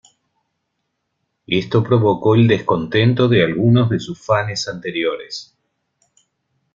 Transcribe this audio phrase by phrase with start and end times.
[1.45, 5.55] Esto provocó el descontento de algunos de sus fanes anteriores.